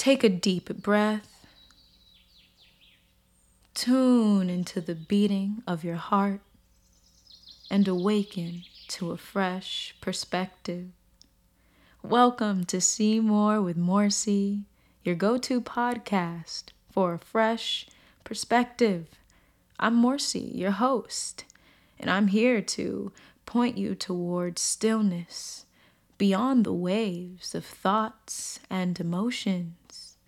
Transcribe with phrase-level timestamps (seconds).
[0.00, 1.44] Take a deep breath.
[3.74, 6.40] Tune into the beating of your heart
[7.70, 10.86] and awaken to a fresh perspective.
[12.02, 14.62] Welcome to See More with Morcie,
[15.04, 17.86] your go to podcast for a fresh
[18.24, 19.06] perspective.
[19.78, 21.44] I'm Morcie, your host,
[21.98, 23.12] and I'm here to
[23.44, 25.66] point you towards stillness
[26.20, 30.18] beyond the waves of thoughts and emotions.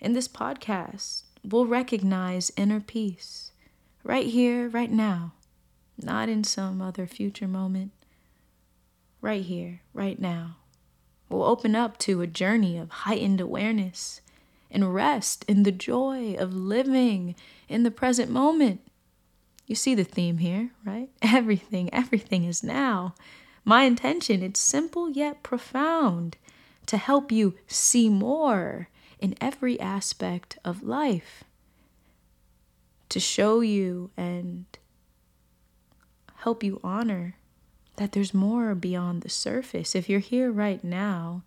[0.00, 3.52] In this podcast, we'll recognize inner peace
[4.04, 5.32] right here, right now,
[5.96, 7.92] not in some other future moment.
[9.22, 10.58] Right here, right now.
[11.30, 14.20] We'll open up to a journey of heightened awareness
[14.70, 17.34] and rest in the joy of living
[17.66, 18.82] in the present moment.
[19.66, 21.08] You see the theme here, right?
[21.22, 23.14] Everything, everything is now.
[23.64, 26.36] My intention, it's simple yet profound
[26.86, 31.44] to help you see more in every aspect of life,
[33.08, 34.64] to show you and
[36.36, 37.34] help you honor
[37.96, 39.94] that there's more beyond the surface.
[39.94, 41.42] If you're here right now,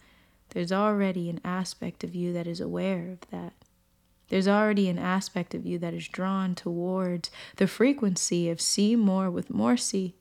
[0.50, 3.53] there's already an aspect of you that is aware of that.
[4.28, 9.31] There's already an aspect of you that is drawn towards the frequency of see more
[9.31, 10.16] with Morcie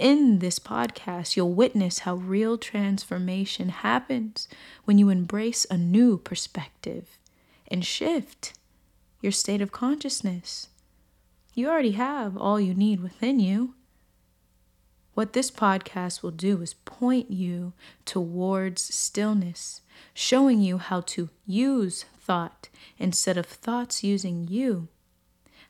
[0.00, 4.48] in this podcast, you'll witness how real transformation happens
[4.84, 7.18] when you embrace a new perspective
[7.68, 8.54] and shift
[9.20, 10.68] your state of consciousness.
[11.54, 13.74] You already have all you need within you.
[15.12, 17.74] What this podcast will do is point you
[18.06, 19.82] towards stillness,
[20.14, 24.88] showing you how to use thought instead of thoughts using you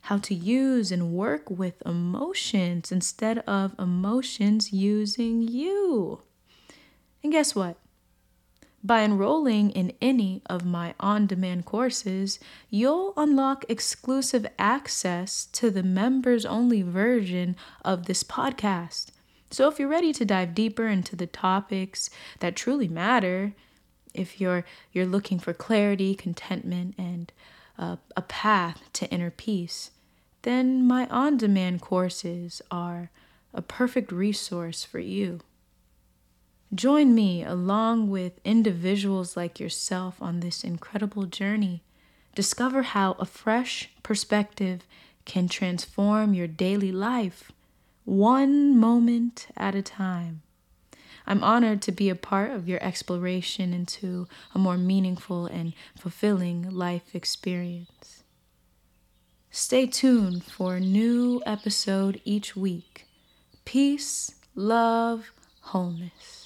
[0.01, 6.21] how to use and work with emotions instead of emotions using you.
[7.23, 7.77] And guess what?
[8.83, 12.39] By enrolling in any of my on demand courses,
[12.71, 17.55] you'll unlock exclusive access to the members only version
[17.85, 19.09] of this podcast.
[19.51, 22.09] So, if you're ready to dive deeper into the topics
[22.39, 23.53] that truly matter,
[24.13, 27.31] if you're, you're looking for clarity, contentment, and
[27.77, 29.91] uh, a path to inner peace,
[30.43, 33.11] then my on demand courses are
[33.53, 35.39] a perfect resource for you.
[36.73, 41.83] Join me along with individuals like yourself on this incredible journey.
[42.33, 44.87] Discover how a fresh perspective
[45.25, 47.51] can transform your daily life,
[48.05, 50.41] one moment at a time.
[51.27, 56.69] I'm honored to be a part of your exploration into a more meaningful and fulfilling
[56.69, 58.20] life experience.
[59.67, 63.05] Stay tuned for a new episode each week.
[63.63, 66.40] Peace, love, wholeness.